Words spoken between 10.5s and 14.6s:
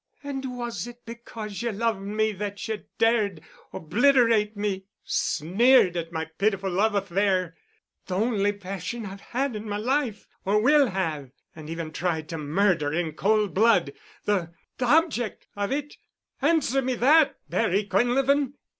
will have—and even tried to murder in cold blood—the—the